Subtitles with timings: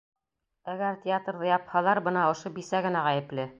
[0.73, 3.49] Әгәр театрҙы япһалар, бына ошо бисә генә ғәйепле!